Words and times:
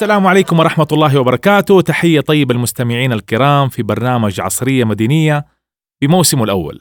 السلام 0.00 0.26
عليكم 0.26 0.58
ورحمة 0.58 0.86
الله 0.92 1.20
وبركاته. 1.20 1.80
تحية 1.80 2.20
طيبة 2.20 2.54
المستمعين 2.54 3.12
الكرام 3.12 3.68
في 3.68 3.82
برنامج 3.82 4.40
عصرية 4.40 4.84
مدينية 4.84 5.46
بموسمه 6.02 6.44
الأول. 6.44 6.80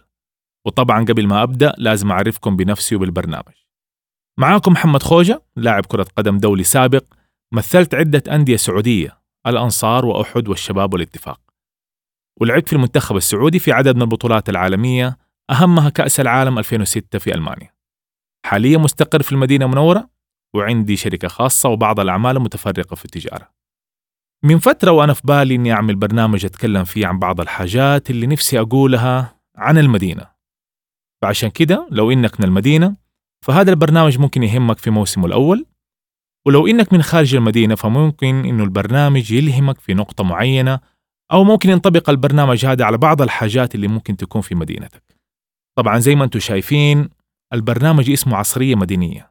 وطبعا 0.66 1.06
قبل 1.06 1.28
ما 1.28 1.44
أبدأ 1.44 1.74
لازم 1.78 2.12
أعرفكم 2.12 2.56
بنفسي 2.56 2.96
وبالبرنامج. 2.96 3.54
معاكم 4.38 4.72
محمد 4.72 5.04
خوجة 5.04 5.42
لاعب 5.56 5.86
كرة 5.86 6.08
قدم 6.18 6.38
دولي 6.38 6.64
سابق 6.64 7.04
مثلت 7.54 7.96
عدة 7.96 8.24
أندية 8.36 8.56
سعودية 8.56 9.22
الأنصار 9.48 10.06
وأحد 10.06 10.48
والشباب 10.48 10.94
والاتفاق. 10.94 11.42
ولعبت 12.42 12.68
في 12.68 12.74
المنتخب 12.74 13.16
السعودي 13.16 13.60
في 13.60 13.72
عدد 13.72 13.96
من 13.96 14.02
البطولات 14.02 14.50
العالمية 14.50 15.18
أهمها 15.50 15.90
كأس 15.90 16.20
العالم 16.20 16.60
2006 16.60 17.20
في 17.20 17.34
ألمانيا. 17.34 17.74
حاليا 18.46 18.78
مستقر 18.78 19.22
في 19.22 19.32
المدينة 19.32 19.66
المنورة 19.66 20.19
وعندي 20.56 20.96
شركة 20.96 21.28
خاصة 21.28 21.70
وبعض 21.70 22.00
الأعمال 22.00 22.38
المتفرقة 22.38 22.96
في 22.96 23.06
التجارة. 23.06 23.50
من 24.44 24.60
فترة 24.60 24.92
وأنا 24.92 25.14
في 25.14 25.22
بالي 25.24 25.56
إني 25.56 25.72
أعمل 25.72 25.96
برنامج 25.96 26.46
أتكلم 26.46 26.84
فيه 26.84 27.08
عن 27.08 27.20
بعض 27.20 27.42
الحاجات 27.42 28.10
اللي 28.10 28.28
نفسي 28.28 28.60
أقولها 28.60 29.40
عن 29.56 29.78
المدينة. 29.78 30.28
فعشان 31.22 31.50
كده 31.50 31.88
لو 31.92 32.12
إنك 32.12 32.40
من 32.40 32.46
المدينة 32.46 32.96
فهذا 33.46 33.72
البرنامج 33.72 34.20
ممكن 34.20 34.44
يهمك 34.44 34.78
في 34.78 34.90
موسمه 34.90 35.26
الأول. 35.26 35.66
ولو 36.48 36.68
إنك 36.68 36.94
من 36.94 37.02
خارج 37.02 37.36
المدينة 37.36 37.76
فممكن 37.76 38.46
إنه 38.46 38.64
البرنامج 38.64 39.32
يلهمك 39.32 39.80
في 39.80 39.94
نقطة 39.94 40.24
معينة 40.24 40.80
أو 41.32 41.44
ممكن 41.44 41.70
ينطبق 41.70 42.10
البرنامج 42.10 42.66
هذا 42.66 42.86
على 42.86 42.98
بعض 42.98 43.22
الحاجات 43.22 43.76
اللي 43.76 43.88
ممكن 43.88 44.18
تكون 44.18 44.42
في 44.42 44.56
مدينتك. 44.56 45.04
طبعا 45.78 46.00
زي 46.00 46.16
ما 46.16 46.24
أنتم 46.24 46.40
شايفين 46.40 47.10
البرنامج 47.54 48.10
اسمه 48.10 48.38
عصرية 48.38 48.76
مدينية 48.76 49.29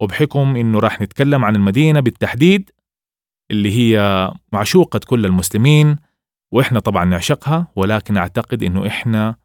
وبحكم 0.00 0.56
إنه 0.56 0.78
راح 0.78 1.00
نتكلم 1.00 1.44
عن 1.44 1.56
المدينة 1.56 2.00
بالتحديد 2.00 2.70
اللي 3.50 3.72
هي 3.72 4.30
معشوقة 4.52 5.00
كل 5.06 5.26
المسلمين 5.26 5.96
وإحنا 6.52 6.80
طبعا 6.80 7.04
نعشقها 7.04 7.66
ولكن 7.76 8.16
أعتقد 8.16 8.62
إنه 8.62 8.86
إحنا 8.86 9.36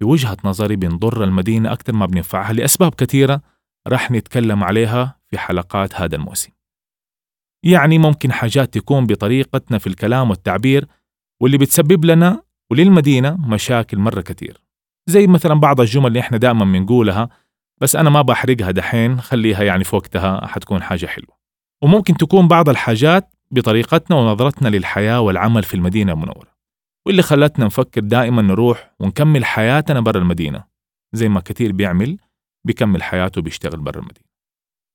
بوجهة 0.00 0.36
نظري 0.44 0.76
بنضر 0.76 1.24
المدينة 1.24 1.72
أكثر 1.72 1.92
ما 1.92 2.06
بننفعها 2.06 2.52
لأسباب 2.52 2.94
كثيرة 2.94 3.42
راح 3.88 4.10
نتكلم 4.10 4.64
عليها 4.64 5.18
في 5.30 5.38
حلقات 5.38 5.94
هذا 5.94 6.16
الموسم. 6.16 6.50
يعني 7.64 7.98
ممكن 7.98 8.32
حاجات 8.32 8.74
تكون 8.74 9.06
بطريقتنا 9.06 9.78
في 9.78 9.86
الكلام 9.86 10.30
والتعبير 10.30 10.86
واللي 11.42 11.58
بتسبب 11.58 12.04
لنا 12.04 12.42
وللمدينة 12.70 13.36
مشاكل 13.48 13.98
مرة 13.98 14.20
كتير 14.20 14.60
زي 15.06 15.26
مثلا 15.26 15.54
بعض 15.54 15.80
الجمل 15.80 16.06
اللي 16.06 16.20
إحنا 16.20 16.38
دائما 16.38 16.64
بنقولها 16.64 17.28
بس 17.80 17.96
أنا 17.96 18.10
ما 18.10 18.22
بحرقها 18.22 18.70
دحين 18.70 19.20
خليها 19.20 19.62
يعني 19.62 19.84
في 19.84 19.96
وقتها 19.96 20.46
حتكون 20.46 20.82
حاجة 20.82 21.06
حلوة. 21.06 21.36
وممكن 21.82 22.14
تكون 22.14 22.48
بعض 22.48 22.68
الحاجات 22.68 23.34
بطريقتنا 23.50 24.16
ونظرتنا 24.16 24.68
للحياة 24.68 25.20
والعمل 25.20 25.62
في 25.62 25.74
المدينة 25.74 26.12
المنورة. 26.12 26.56
واللي 27.06 27.22
خلتنا 27.22 27.64
نفكر 27.64 28.00
دائما 28.00 28.42
نروح 28.42 28.94
ونكمل 29.00 29.44
حياتنا 29.44 30.00
برا 30.00 30.18
المدينة 30.18 30.64
زي 31.12 31.28
ما 31.28 31.40
كثير 31.40 31.72
بيعمل 31.72 32.18
بيكمل 32.64 33.02
حياته 33.02 33.42
بيشتغل 33.42 33.80
برا 33.80 33.98
المدينة. 33.98 34.26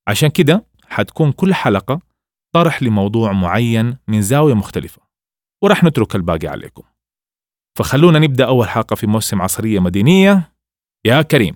عشان 0.08 0.30
كده 0.30 0.66
حتكون 0.88 1.32
كل 1.32 1.54
حلقة 1.54 2.00
طرح 2.54 2.84
لموضوع 2.84 3.32
معين 3.32 3.98
من 4.08 4.22
زاوية 4.22 4.54
مختلفة 4.54 5.02
ورح 5.64 5.84
نترك 5.84 6.16
الباقي 6.16 6.48
عليكم. 6.48 6.84
فخلونا 7.78 8.20
نبدأ 8.20 8.46
أول 8.46 8.70
حلقة 8.70 8.96
في 8.96 9.08
موسم 9.08 9.42
عصرية 9.42 9.80
مدينية 9.80 10.52
يا 11.06 11.22
كريم! 11.22 11.56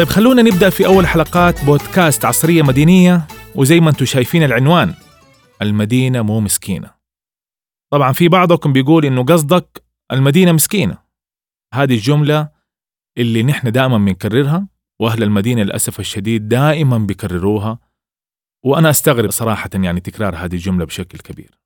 طيب 0.00 0.08
خلونا 0.08 0.42
نبدأ 0.42 0.70
في 0.70 0.86
أول 0.86 1.06
حلقات 1.06 1.64
بودكاست 1.64 2.24
عصرية 2.24 2.62
مدينية 2.62 3.26
وزي 3.54 3.80
ما 3.80 3.90
أنتم 3.90 4.04
شايفين 4.04 4.42
العنوان 4.42 4.94
المدينة 5.62 6.22
مو 6.22 6.40
مسكينة. 6.40 6.94
طبعا 7.92 8.12
في 8.12 8.28
بعضكم 8.28 8.72
بيقول 8.72 9.04
إنه 9.06 9.24
قصدك 9.24 9.84
المدينة 10.12 10.52
مسكينة. 10.52 10.98
هذه 11.74 11.94
الجملة 11.94 12.50
اللي 13.18 13.42
نحن 13.42 13.72
دائما 13.72 13.98
بنكررها 13.98 14.68
وأهل 15.00 15.22
المدينة 15.22 15.62
للأسف 15.62 16.00
الشديد 16.00 16.48
دائما 16.48 16.98
بيكرروها 16.98 17.78
وأنا 18.64 18.90
أستغرب 18.90 19.30
صراحة 19.30 19.70
يعني 19.74 20.00
تكرار 20.00 20.36
هذه 20.36 20.54
الجملة 20.54 20.84
بشكل 20.84 21.18
كبير. 21.18 21.60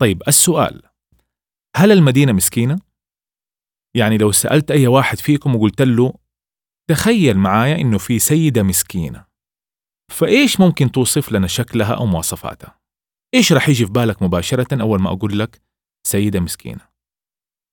طيب 0.00 0.22
السؤال 0.28 0.82
هل 1.76 1.92
المدينة 1.92 2.32
مسكينة؟ 2.32 2.78
يعني 3.94 4.18
لو 4.18 4.32
سألت 4.32 4.70
أي 4.70 4.86
واحد 4.86 5.18
فيكم 5.18 5.56
وقلت 5.56 5.82
له 5.82 6.14
تخيل 6.90 7.38
معايا 7.38 7.76
إنه 7.76 7.98
في 7.98 8.18
سيدة 8.18 8.62
مسكينة 8.62 9.24
فإيش 10.12 10.60
ممكن 10.60 10.92
توصف 10.92 11.32
لنا 11.32 11.46
شكلها 11.46 11.94
أو 11.94 12.06
مواصفاتها؟ 12.06 12.78
إيش 13.34 13.52
رح 13.52 13.68
يجي 13.68 13.86
في 13.86 13.92
بالك 13.92 14.22
مباشرة 14.22 14.82
أول 14.82 15.00
ما 15.00 15.12
أقول 15.12 15.38
لك 15.38 15.62
سيدة 16.06 16.40
مسكينة؟ 16.40 16.80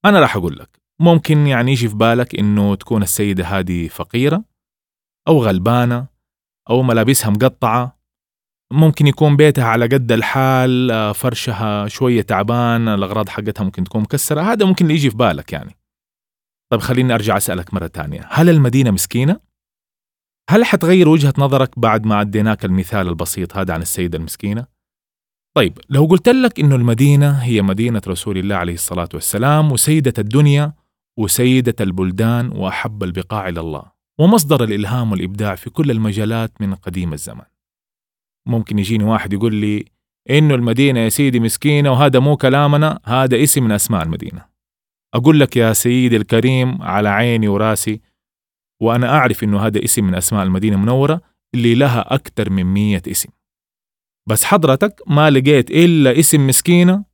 أنا 0.06 0.20
راح 0.20 0.36
أقول 0.36 0.60
لك 0.60 0.82
ممكن 1.02 1.48
يعني 1.48 1.72
يجي 1.72 1.90
في 1.90 1.96
بالك 1.96 2.40
إنه 2.40 2.76
تكون 2.76 3.04
السيدة 3.04 3.46
هذه 3.46 3.88
فقيرة 3.88 4.44
أو 5.28 5.44
غلبانة 5.44 6.08
أو 6.70 6.84
ملابسها 6.84 7.30
مقطعة 7.30 8.00
ممكن 8.74 9.08
يكون 9.08 9.38
بيتها 9.38 9.66
على 9.66 9.86
قد 9.86 10.12
الحال 10.12 10.92
آه، 10.92 11.12
فرشها 11.12 11.88
شوية 11.88 12.22
تعبان 12.22 12.88
الأغراض 12.88 13.30
حقتها 13.30 13.64
ممكن 13.64 13.84
تكون 13.84 14.02
مكسرة 14.02 14.42
هذا 14.42 14.66
ممكن 14.66 14.86
اللي 14.86 14.96
يجي 14.96 15.10
في 15.10 15.18
بالك 15.18 15.54
يعني 15.54 15.77
طيب 16.72 16.82
خليني 16.82 17.14
أرجع 17.14 17.38
أسألك 17.38 17.74
مرة 17.74 17.88
تانية 17.88 18.28
هل 18.30 18.50
المدينة 18.50 18.92
مسكينة؟ 18.92 19.40
هل 20.50 20.66
حتغير 20.66 21.10
وجهة 21.10 21.34
نظرك 21.38 21.80
بعد 21.80 22.06
ما 22.06 22.22
أديناك 22.22 22.66
المثال 22.66 23.08
البسيط 23.08 23.58
هذا 23.58 23.74
عن 23.74 23.82
السيدة 23.82 24.18
المسكينة؟ 24.18 24.66
طيب 25.58 25.80
لو 25.90 26.06
قلت 26.06 26.30
لك 26.30 26.60
إنه 26.60 26.76
المدينة 26.76 27.32
هي 27.32 27.62
مدينة 27.62 28.02
رسول 28.08 28.38
الله 28.38 28.56
عليه 28.56 28.74
الصلاة 28.74 29.10
والسلام 29.14 29.72
وسيدة 29.72 30.14
الدنيا 30.18 30.74
وسيدة 31.18 31.76
البلدان 31.82 32.50
وأحب 32.50 33.04
البقاع 33.04 33.50
إلى 33.50 33.60
الله 33.60 33.84
ومصدر 34.20 34.64
الإلهام 34.64 35.12
والإبداع 35.12 35.56
في 35.56 35.70
كل 35.70 35.92
المجالات 35.92 36.62
من 36.62 36.76
قديم 36.76 37.14
الزمان 37.14 37.46
ممكن 38.48 38.80
يجيني 38.80 39.04
واحد 39.04 39.34
يقول 39.34 39.56
لي 39.56 39.86
إنه 40.30 40.56
المدينة 40.56 41.00
يا 41.00 41.10
سيدي 41.10 41.40
مسكينة 41.40 41.92
وهذا 41.92 42.20
مو 42.20 42.38
كلامنا 42.38 43.00
هذا 43.06 43.44
اسم 43.44 43.64
من 43.64 43.72
أسماء 43.72 44.04
المدينة 44.04 44.57
أقول 45.14 45.40
لك 45.40 45.58
يا 45.58 45.74
سيدي 45.74 46.18
الكريم 46.18 46.82
على 46.82 47.10
عيني 47.10 47.48
وراسي 47.48 48.02
وأنا 48.82 49.10
أعرف 49.10 49.44
إنه 49.44 49.60
هذا 49.66 49.84
اسم 49.84 50.04
من 50.04 50.16
أسماء 50.16 50.44
المدينة 50.44 50.76
المنورة 50.76 51.22
اللي 51.54 51.76
لها 51.76 52.16
أكثر 52.16 52.50
من 52.50 52.64
مية 52.64 53.02
اسم. 53.08 53.30
بس 54.30 54.44
حضرتك 54.44 55.02
ما 55.08 55.30
لقيت 55.30 55.72
إلا 55.72 56.20
اسم 56.20 56.48
مسكينة 56.48 57.06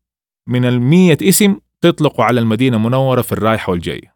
من 0.47 0.65
المية 0.65 1.17
اسم 1.21 1.57
تطلقوا 1.81 2.25
على 2.25 2.39
المدينة 2.39 2.77
المنورة 2.77 3.21
في 3.21 3.31
الرايحة 3.31 3.71
والجاية. 3.71 4.15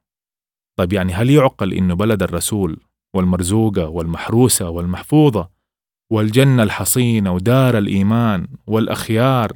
طيب 0.78 0.94
يعني 0.94 1.14
هل 1.14 1.30
يعقل 1.30 1.74
إنه 1.74 1.94
بلد 1.96 2.24
الرسول 2.24 2.80
والمرزوقة 3.16 3.88
والمحروسة 3.88 4.70
والمحفوظة 4.70 5.50
والجنة 6.12 6.64
الحصينة 6.64 7.34
ودار 7.34 7.78
الإيمان 7.78 8.48
والأخيار 8.68 9.52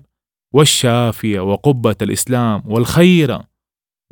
والشافية 0.53 1.39
وقبة 1.39 1.95
الإسلام 2.01 2.63
والخيرة 2.65 3.50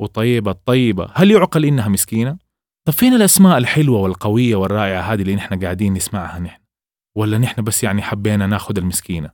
وطيبة 0.00 0.50
الطيبة 0.50 1.10
هل 1.14 1.30
يعقل 1.30 1.64
إنها 1.64 1.88
مسكينة؟ 1.88 2.38
طب 2.86 2.92
فين 2.92 3.14
الأسماء 3.14 3.58
الحلوة 3.58 4.00
والقوية 4.00 4.56
والرائعة 4.56 5.02
هذه 5.02 5.22
اللي 5.22 5.34
نحن 5.34 5.60
قاعدين 5.64 5.92
نسمعها 5.92 6.38
نحن؟ 6.38 6.60
ولا 7.16 7.38
نحن 7.38 7.62
بس 7.62 7.84
يعني 7.84 8.02
حبينا 8.02 8.46
ناخد 8.46 8.78
المسكينة؟ 8.78 9.30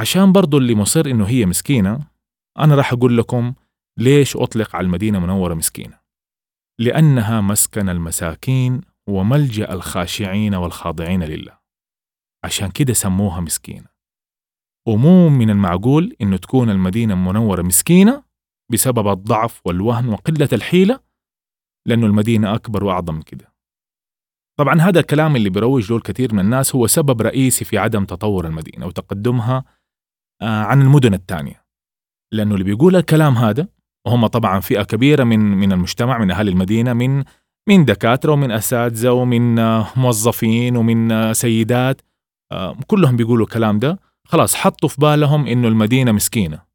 عشان 0.00 0.32
برضو 0.32 0.58
اللي 0.58 0.74
مصر 0.74 1.06
إنه 1.06 1.24
هي 1.24 1.46
مسكينة 1.46 2.06
أنا 2.58 2.74
راح 2.74 2.92
أقول 2.92 3.18
لكم 3.18 3.54
ليش 3.98 4.36
أطلق 4.36 4.76
على 4.76 4.84
المدينة 4.84 5.18
منورة 5.18 5.54
مسكينة 5.54 5.98
لأنها 6.80 7.40
مسكن 7.40 7.88
المساكين 7.88 8.80
وملجأ 9.08 9.72
الخاشعين 9.72 10.54
والخاضعين 10.54 11.22
لله 11.22 11.58
عشان 12.44 12.70
كده 12.70 12.92
سموها 12.92 13.40
مسكينة 13.40 13.86
ومو 14.88 15.28
من 15.28 15.50
المعقول 15.50 16.16
إنه 16.20 16.36
تكون 16.36 16.70
المدينة 16.70 17.14
المنورة 17.14 17.62
مسكينة 17.62 18.27
بسبب 18.72 19.08
الضعف 19.08 19.60
والوهن 19.64 20.08
وقلة 20.08 20.48
الحيلة 20.52 21.00
لأنه 21.86 22.06
المدينة 22.06 22.54
أكبر 22.54 22.84
وأعظم 22.84 23.14
من 23.14 23.22
كده. 23.22 23.52
طبعا 24.58 24.80
هذا 24.80 25.00
الكلام 25.00 25.36
اللي 25.36 25.50
بيروج 25.50 25.90
له 25.90 25.96
الكثير 25.96 26.34
من 26.34 26.40
الناس 26.40 26.74
هو 26.74 26.86
سبب 26.86 27.22
رئيسي 27.22 27.64
في 27.64 27.78
عدم 27.78 28.04
تطور 28.04 28.46
المدينة 28.46 28.86
وتقدمها 28.86 29.64
آه، 30.42 30.62
عن 30.62 30.82
المدن 30.82 31.14
الثانية. 31.14 31.64
لأنه 32.32 32.54
اللي 32.54 32.64
بيقول 32.64 32.96
الكلام 32.96 33.34
هذا 33.34 33.68
وهم 34.06 34.26
طبعا 34.26 34.60
فئة 34.60 34.82
كبيرة 34.82 35.24
من 35.24 35.40
من 35.40 35.72
المجتمع 35.72 36.18
من 36.18 36.30
أهل 36.30 36.48
المدينة 36.48 36.92
من 36.92 37.24
من 37.68 37.84
دكاترة 37.84 38.32
ومن 38.32 38.50
أساتذة 38.50 39.10
ومن 39.10 39.58
آه، 39.58 39.86
موظفين 39.96 40.76
ومن 40.76 41.12
آه، 41.12 41.32
سيدات 41.32 42.00
كلهم 42.86 43.16
بيقولوا 43.16 43.46
الكلام 43.46 43.78
ده. 43.78 43.98
خلاص 44.24 44.54
حطوا 44.54 44.88
في 44.88 45.00
بالهم 45.00 45.46
إنه 45.46 45.68
المدينة 45.68 46.12
مسكينة. 46.12 46.67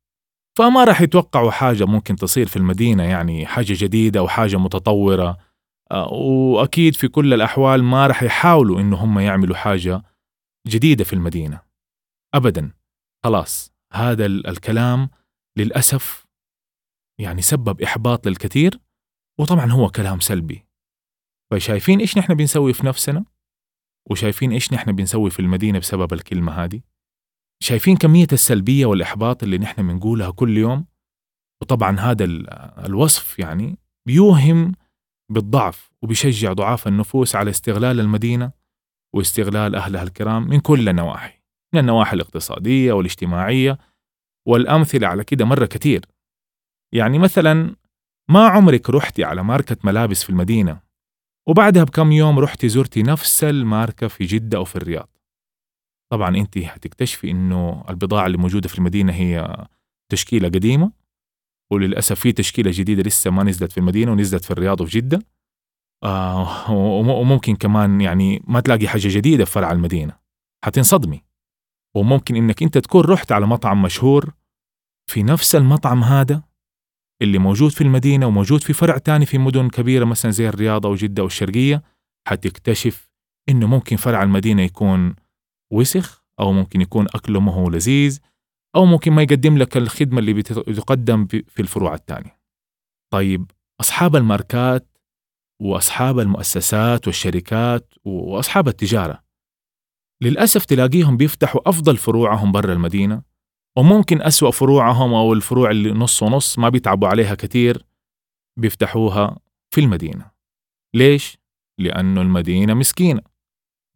فما 0.57 0.83
راح 0.83 1.01
يتوقعوا 1.01 1.51
حاجة 1.51 1.85
ممكن 1.85 2.15
تصير 2.15 2.47
في 2.47 2.57
المدينة 2.57 3.03
يعني 3.03 3.45
حاجة 3.45 3.73
جديدة 3.77 4.19
أو 4.19 4.27
حاجة 4.27 4.57
متطورة. 4.57 5.37
آه، 5.91 6.13
وأكيد 6.13 6.95
في 6.95 7.07
كل 7.07 7.33
الأحوال 7.33 7.83
ما 7.83 8.07
رح 8.07 8.23
يحاولوا 8.23 8.81
إنه 8.81 8.97
هم 8.97 9.19
يعملوا 9.19 9.55
حاجة 9.55 10.03
جديدة 10.67 11.03
في 11.03 11.13
المدينة. 11.13 11.61
أبدا. 12.33 12.71
خلاص. 13.23 13.73
هذا 13.93 14.25
الكلام 14.25 15.09
للأسف 15.57 16.25
يعني 17.19 17.41
سبب 17.41 17.81
إحباط 17.81 18.27
للكثير 18.27 18.79
وطبعا 19.39 19.71
هو 19.71 19.89
كلام 19.89 20.19
سلبي. 20.19 20.65
فشايفين 21.51 21.99
إيش 21.99 22.17
نحن 22.17 22.33
بنسوي 22.33 22.73
في 22.73 22.85
نفسنا؟ 22.85 23.25
وشايفين 24.11 24.51
إيش 24.51 24.73
نحن 24.73 24.91
بنسوي 24.91 25.29
في 25.29 25.39
المدينة 25.39 25.79
بسبب 25.79 26.13
الكلمة 26.13 26.51
هذه؟ 26.51 26.81
شايفين 27.63 27.97
كمية 27.97 28.27
السلبية 28.31 28.85
والإحباط 28.85 29.43
اللي 29.43 29.57
نحن 29.57 29.87
بنقولها 29.87 30.31
كل 30.31 30.57
يوم؟ 30.57 30.85
وطبعا 31.61 31.99
هذا 31.99 32.25
الوصف 32.85 33.39
يعني 33.39 33.77
بيوهم 34.07 34.71
بالضعف 35.31 35.91
وبيشجع 36.01 36.53
ضعاف 36.53 36.87
النفوس 36.87 37.35
على 37.35 37.49
استغلال 37.49 37.99
المدينة 37.99 38.51
واستغلال 39.15 39.75
أهلها 39.75 40.03
الكرام 40.03 40.49
من 40.49 40.59
كل 40.59 40.89
النواحي 40.89 41.39
من 41.73 41.79
النواحي 41.79 42.15
الاقتصادية 42.15 42.93
والاجتماعية 42.93 43.77
والأمثلة 44.47 45.07
على 45.07 45.23
كده 45.23 45.45
مرة 45.45 45.65
كتير 45.65 46.05
يعني 46.93 47.19
مثلا 47.19 47.75
ما 48.29 48.47
عمرك 48.47 48.89
رحتي 48.89 49.23
على 49.23 49.43
ماركة 49.43 49.77
ملابس 49.83 50.23
في 50.23 50.29
المدينة؟ 50.29 50.79
وبعدها 51.47 51.83
بكم 51.83 52.11
يوم 52.11 52.39
رحتي 52.39 52.69
زرتي 52.69 53.03
نفس 53.03 53.43
الماركة 53.43 54.07
في 54.07 54.25
جدة 54.25 54.57
أو 54.57 54.63
في 54.65 54.75
الرياض؟ 54.75 55.12
طبعا 56.13 56.37
أنت 56.37 56.57
هتكتشفي 56.57 57.31
أنه 57.31 57.83
البضاعة 57.89 58.25
اللي 58.25 58.37
موجودة 58.37 58.69
في 58.69 58.77
المدينة 58.77 59.13
هي 59.13 59.65
تشكيلة 60.11 60.47
قديمة 60.47 60.91
وللأسف 61.71 62.19
في 62.19 62.31
تشكيلة 62.31 62.71
جديدة 62.73 63.03
لسه 63.03 63.31
ما 63.31 63.43
نزلت 63.43 63.71
في 63.71 63.77
المدينة 63.77 64.11
ونزلت 64.11 64.45
في 64.45 64.51
الرياض 64.51 64.81
وفي 64.81 64.97
جدة. 64.97 65.19
آه 66.03 66.71
وممكن 66.71 67.55
كمان 67.55 68.01
يعني 68.01 68.43
ما 68.47 68.59
تلاقي 68.59 68.87
حاجة 68.87 69.07
جديدة 69.07 69.45
في 69.45 69.51
فرع 69.51 69.71
المدينة. 69.71 70.17
حتنصدمي. 70.65 71.23
وممكن 71.95 72.35
إنك 72.35 72.63
أنت 72.63 72.77
تكون 72.77 73.01
رحت 73.01 73.31
على 73.31 73.47
مطعم 73.47 73.81
مشهور 73.81 74.33
في 75.11 75.23
نفس 75.23 75.55
المطعم 75.55 76.03
هذا 76.03 76.43
اللي 77.21 77.37
موجود 77.37 77.71
في 77.71 77.81
المدينة 77.81 78.27
وموجود 78.27 78.63
في 78.63 78.73
فرع 78.73 78.97
تاني 78.97 79.25
في 79.25 79.37
مدن 79.37 79.69
كبيرة 79.69 80.05
مثلا 80.05 80.31
زي 80.31 80.49
الرياض 80.49 80.85
أو 80.85 80.93
الشرقية. 81.25 81.83
حتكتشف 82.27 83.09
إنه 83.49 83.67
ممكن 83.67 83.95
فرع 83.95 84.23
المدينة 84.23 84.61
يكون 84.61 85.22
وسخ 85.73 86.23
أو 86.39 86.51
ممكن 86.51 86.81
يكون 86.81 87.07
أكله 87.15 87.39
ما 87.39 87.53
هو 87.53 87.69
لذيذ 87.69 88.19
أو 88.75 88.85
ممكن 88.85 89.11
ما 89.11 89.21
يقدم 89.21 89.57
لك 89.57 89.77
الخدمة 89.77 90.19
اللي 90.19 90.33
بتقدم 90.33 91.25
في 91.27 91.59
الفروع 91.59 91.93
الثانية 91.93 92.39
طيب 93.13 93.51
أصحاب 93.81 94.15
الماركات 94.15 94.97
وأصحاب 95.61 96.19
المؤسسات 96.19 97.07
والشركات 97.07 97.93
وأصحاب 98.05 98.67
التجارة 98.67 99.23
للأسف 100.23 100.65
تلاقيهم 100.65 101.17
بيفتحوا 101.17 101.69
أفضل 101.69 101.97
فروعهم 101.97 102.51
برا 102.51 102.73
المدينة 102.73 103.21
وممكن 103.77 104.21
أسوأ 104.21 104.51
فروعهم 104.51 105.13
أو 105.13 105.33
الفروع 105.33 105.71
اللي 105.71 105.91
نص 105.91 106.23
ونص 106.23 106.59
ما 106.59 106.69
بيتعبوا 106.69 107.07
عليها 107.07 107.35
كتير 107.35 107.85
بيفتحوها 108.59 109.39
في 109.73 109.81
المدينة. 109.81 110.31
ليش؟ 110.95 111.37
لأنه 111.79 112.21
المدينة 112.21 112.73
مسكينة. 112.73 113.21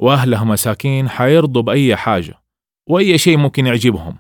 وأهلها 0.01 0.43
مساكين 0.43 1.09
حيرضوا 1.09 1.61
بأي 1.61 1.95
حاجة 1.95 2.33
وأي 2.89 3.17
شيء 3.17 3.37
ممكن 3.37 3.67
يعجبهم. 3.67 4.17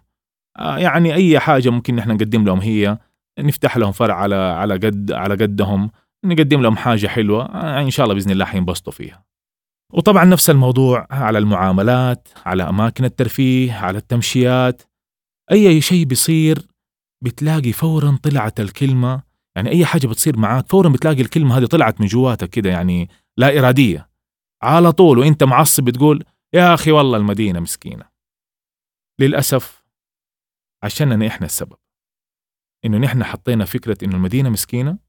آه، 0.59 0.77
يعني 0.77 1.13
أي 1.13 1.39
حاجة 1.39 1.69
ممكن 1.69 1.95
نحن 1.95 2.11
نقدم 2.11 2.45
لهم 2.45 2.59
هي 2.59 2.97
نفتح 3.39 3.77
لهم 3.77 3.91
فرع 3.91 4.15
على 4.15 4.35
على 4.35 4.73
قد 4.73 5.11
على 5.11 5.35
قدهم 5.35 5.91
نقدم 6.25 6.61
لهم 6.61 6.77
حاجة 6.77 7.07
حلوة 7.07 7.45
آه، 7.45 7.81
إن 7.81 7.89
شاء 7.89 8.03
الله 8.03 8.15
بإذن 8.15 8.31
الله 8.31 8.45
حينبسطوا 8.45 8.93
فيها. 8.93 9.23
وطبعا 9.93 10.25
نفس 10.25 10.49
الموضوع 10.49 11.07
على 11.11 11.37
المعاملات 11.37 12.27
على 12.45 12.63
أماكن 12.63 13.05
الترفيه 13.05 13.73
على 13.73 13.97
التمشيات. 13.97 14.81
أي 15.51 15.81
شيء 15.81 16.05
بيصير 16.05 16.67
بتلاقي 17.23 17.71
فورا 17.71 18.17
طلعت 18.23 18.59
الكلمة 18.59 19.21
يعني 19.55 19.69
أي 19.69 19.85
حاجة 19.85 20.07
بتصير 20.07 20.37
معاك 20.37 20.69
فورا 20.69 20.89
بتلاقي 20.89 21.21
الكلمة 21.21 21.57
هذه 21.57 21.65
طلعت 21.65 22.01
من 22.01 22.07
جواتك 22.07 22.49
كده 22.49 22.69
يعني 22.69 23.09
لا 23.37 23.59
إرادية. 23.59 24.06
على 24.63 24.91
طول 24.91 25.19
وإنت 25.19 25.43
معصب 25.43 25.83
بتقول 25.83 26.23
يا 26.53 26.73
أخي 26.73 26.91
والله 26.91 27.17
المدينة 27.17 27.59
مسكينة. 27.59 28.09
للأسف 29.19 29.83
عشاننا 30.83 31.27
إحنا 31.27 31.45
السبب. 31.45 31.77
إنه 32.85 32.97
نحن 32.97 33.23
حطينا 33.23 33.65
فكرة 33.65 33.97
إنه 34.03 34.15
المدينة 34.15 34.49
مسكينة 34.49 34.99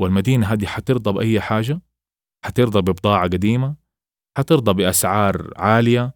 والمدينة 0.00 0.46
هذه 0.46 0.66
حترضى 0.66 1.12
بأي 1.12 1.40
حاجة 1.40 1.80
حترضى 2.44 2.80
ببضاعة 2.80 3.22
قديمة 3.22 3.76
حترضى 4.38 4.72
بأسعار 4.72 5.52
عالية 5.56 6.14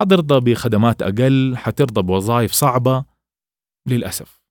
حترضى 0.00 0.52
بخدمات 0.52 1.02
أقل 1.02 1.56
حترضى 1.56 2.02
بوظائف 2.02 2.52
صعبة. 2.52 3.04
للأسف. 3.88 4.42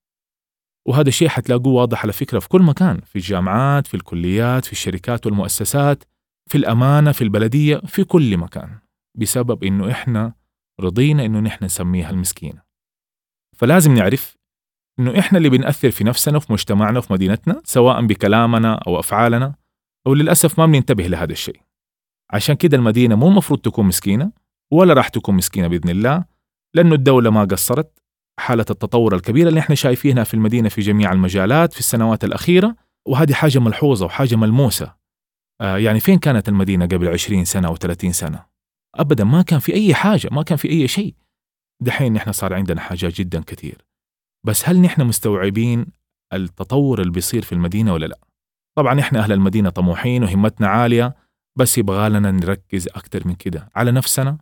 وهذا 0.87 1.09
الشيء 1.09 1.27
حتلاقوه 1.27 1.73
واضح 1.73 2.03
على 2.03 2.13
فكرة 2.13 2.39
في 2.39 2.49
كل 2.49 2.61
مكان 2.61 3.01
في 3.01 3.15
الجامعات 3.15 3.87
في 3.87 3.93
الكليات 3.93 4.65
في 4.65 4.71
الشركات 4.71 5.25
والمؤسسات. 5.25 6.03
في 6.51 6.57
الأمانة 6.57 7.11
في 7.11 7.23
البلدية 7.23 7.77
في 7.77 8.03
كل 8.03 8.37
مكان 8.37 8.79
بسبب 9.17 9.63
إنه 9.63 9.91
إحنا 9.91 10.33
رضينا 10.79 11.25
إنه 11.25 11.39
نحن 11.39 11.65
نسميها 11.65 12.09
المسكينة. 12.09 12.61
فلازم 13.57 13.93
نعرف 13.93 14.37
إنه 14.99 15.19
إحنا 15.19 15.37
اللي 15.37 15.49
بنأثر 15.49 15.91
في 15.91 16.03
نفسنا 16.03 16.37
وفي 16.37 16.53
مجتمعنا 16.53 16.99
وفي 16.99 17.13
مدينتنا 17.13 17.61
سواء 17.63 18.05
بكلامنا 18.05 18.73
أو 18.75 18.99
أفعالنا 18.99 19.55
وللأسف 20.07 20.59
ما 20.59 20.65
بننتبه 20.65 21.07
لهذا 21.07 21.31
الشيء. 21.31 21.61
عشان 22.33 22.55
كده 22.55 22.77
المدينة 22.77 23.15
مو 23.15 23.27
المفروض 23.27 23.59
تكون 23.59 23.85
مسكينة 23.85 24.31
ولا 24.71 24.93
راح 24.93 25.07
تكون 25.07 25.35
مسكينة 25.35 25.67
بإذن 25.67 25.89
الله 25.89 26.25
لأنه 26.75 26.95
الدولة 26.95 27.29
ما 27.29 27.43
قصرت. 27.43 27.99
حالة 28.39 28.65
التطور 28.69 29.15
الكبيرة 29.15 29.49
اللي 29.49 29.59
إحنا 29.59 29.75
شايفينها 29.75 30.23
في 30.23 30.33
المدينة 30.33 30.69
في 30.69 30.81
جميع 30.81 31.11
المجالات 31.11 31.73
في 31.73 31.79
السنوات 31.79 32.23
الأخيرة 32.23 32.75
وهذه 33.07 33.33
حاجة 33.33 33.59
ملحوظة 33.59 34.05
وحاجة 34.05 34.35
ملموسة. 34.35 35.00
يعني 35.61 35.99
فين 35.99 36.19
كانت 36.19 36.49
المدينة 36.49 36.85
قبل 36.85 37.07
20 37.07 37.45
سنة 37.45 37.67
أو 37.67 37.75
30 37.75 38.11
سنة؟ 38.11 38.45
أبدا 38.95 39.23
ما 39.23 39.41
كان 39.41 39.59
في 39.59 39.73
أي 39.73 39.93
حاجة 39.93 40.29
ما 40.31 40.43
كان 40.43 40.57
في 40.57 40.69
أي 40.69 40.87
شيء. 40.87 41.15
دحين 41.81 42.13
نحن 42.13 42.31
صار 42.31 42.53
عندنا 42.53 42.81
حاجات 42.81 43.13
جدا 43.13 43.41
كثير. 43.43 43.85
بس 44.45 44.69
هل 44.69 44.81
نحن 44.81 45.03
مستوعبين 45.03 45.85
التطور 46.33 47.01
اللي 47.01 47.11
بيصير 47.11 47.41
في 47.41 47.51
المدينة 47.51 47.93
ولا 47.93 48.05
لا؟ 48.05 48.19
طبعا 48.77 48.99
إحنا 48.99 49.19
أهل 49.19 49.31
المدينة 49.31 49.69
طموحين 49.69 50.23
وهمتنا 50.23 50.67
عالية 50.67 51.15
بس 51.57 51.77
يبغى 51.77 52.09
لنا 52.09 52.31
نركز 52.31 52.87
أكثر 52.87 53.27
من 53.27 53.35
كده. 53.35 53.69
على 53.75 53.91
نفسنا 53.91 54.37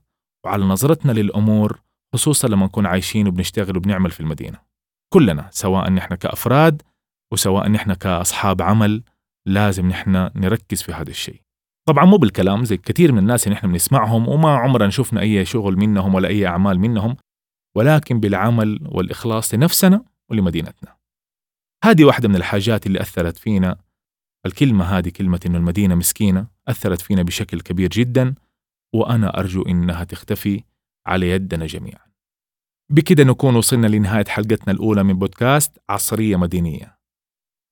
وعلى 0.46 0.66
نظرتنا 0.66 1.12
للأمور 1.12 1.82
خصوصا 2.14 2.48
لما 2.48 2.66
نكون 2.66 2.86
عايشين 2.86 3.28
وبنشتغل 3.28 3.78
وبنعمل 3.78 4.12
في 4.12 4.20
المدينة. 4.20 4.58
كلنا 5.14 5.50
سواء 5.52 5.90
نحن 5.90 6.16
كأفراد 6.16 6.82
وسواء 7.34 7.68
نحن 7.70 7.94
كأصحاب 7.94 8.62
عمل 8.62 9.04
لازم 9.50 9.88
نحن 9.88 10.30
نركز 10.36 10.82
في 10.82 10.92
هذا 10.92 11.10
الشيء. 11.10 11.42
طبعا 11.88 12.06
مو 12.06 12.18
بالكلام 12.18 12.66
زي 12.66 12.78
كثير 12.78 13.12
من 13.12 13.18
الناس 13.18 13.48
اللي 13.48 13.56
نحن 13.56 13.68
بنسمعهم 13.68 14.28
وما 14.28 14.58
عمرنا 14.58 14.90
شفنا 14.90 15.22
أي 15.22 15.46
شغل 15.46 15.78
منهم 15.78 16.16
ولا 16.16 16.28
أي 16.28 16.48
أعمال 16.48 16.80
منهم 16.80 17.18
ولكن 17.78 18.20
بالعمل 18.20 18.80
والإخلاص 18.86 19.54
لنفسنا 19.54 20.04
ولمدينتنا. 20.32 20.98
هذه 21.84 22.04
واحدة 22.04 22.30
من 22.30 22.36
الحاجات 22.36 22.88
اللي 22.88 23.02
أثرت 23.02 23.38
فينا. 23.38 23.78
الكلمة 24.46 24.86
هذه 24.86 25.10
كلمة 25.10 25.40
إنه 25.46 25.58
المدينة 25.58 25.96
مسكينة 25.96 26.48
أثرت 26.68 27.02
فينا 27.02 27.24
بشكل 27.24 27.62
كبير 27.62 27.90
جدا 27.90 28.36
وأنا 28.96 29.40
أرجو 29.40 29.62
إنها 29.62 30.04
تختفي 30.04 30.64
على 31.08 31.30
يدنا 31.30 31.66
جميعا. 31.66 32.10
بكده 32.92 33.24
نكون 33.24 33.56
وصلنا 33.56 33.88
لنهاية 33.88 34.26
حلقتنا 34.26 34.74
الأولى 34.74 35.04
من 35.04 35.14
بودكاست 35.14 35.78
عصرية 35.90 36.36
مدينية 36.36 37.00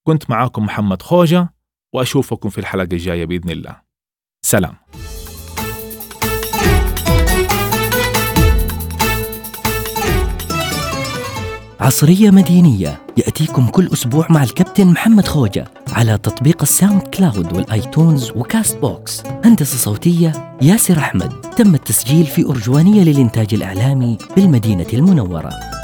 كنت 0.07 0.29
معاكم 0.29 0.65
محمد 0.65 1.01
خوجة. 1.01 1.56
وأشوفكم 1.93 2.49
في 2.49 2.57
الحلقة 2.57 2.93
الجاية 2.93 3.25
بإذن 3.25 3.49
الله. 3.49 3.81
سلام. 4.45 4.75
عصرية 11.79 12.31
مدينية 12.31 13.01
يأتيكم 13.17 13.67
كل 13.67 13.89
أسبوع 13.93 14.27
مع 14.29 14.43
الكابتن 14.43 14.87
محمد 14.87 15.27
خوجة 15.27 15.67
على 15.91 16.17
تطبيق 16.17 16.61
الساوند 16.61 17.01
كلاود 17.01 17.53
والآيتونز 17.53 18.31
وكاست 18.31 18.77
بوكس. 18.77 19.23
هندسة 19.45 19.77
صوتية 19.77 20.57
ياسر 20.61 20.97
أحمد. 20.97 21.41
تم 21.41 21.75
التسجيل 21.75 22.25
في 22.25 22.45
أرجوانية 22.45 23.03
للإنتاج 23.03 23.53
الإعلامي 23.53 24.17
بالمدينة 24.35 24.87
المنورة. 24.93 25.76